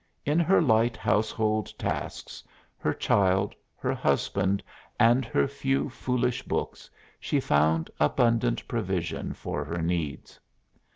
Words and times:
In 0.25 0.39
her 0.39 0.63
light 0.63 0.97
household 0.97 1.71
tasks, 1.77 2.43
her 2.79 2.91
child, 2.91 3.53
her 3.77 3.93
husband 3.93 4.63
and 4.99 5.25
her 5.25 5.47
few 5.47 5.91
foolish 5.91 6.41
books, 6.41 6.89
she 7.19 7.39
found 7.39 7.91
abundant 7.99 8.67
provision 8.67 9.31
for 9.31 9.63
her 9.63 9.83
needs. 9.83 10.39